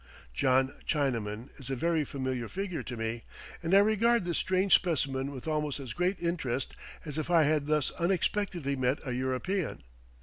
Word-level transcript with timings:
John 0.33 0.73
Chinaman 0.87 1.49
is 1.59 1.69
a 1.69 1.75
very 1.75 2.03
familiar 2.03 2.47
figure 2.49 2.81
to 2.81 2.97
me, 2.97 3.21
and 3.61 3.71
I 3.75 3.81
regard 3.81 4.25
this 4.25 4.39
strange 4.39 4.73
specimen 4.73 5.29
with 5.29 5.47
almost 5.47 5.79
as 5.79 5.93
great 5.93 6.19
interest 6.19 6.73
as 7.05 7.19
if 7.19 7.29
I 7.29 7.43
had 7.43 7.67
thus 7.67 7.91
unexpectedly 7.99 8.75
met 8.75 8.97
a 9.05 9.11
European. 9.11 9.83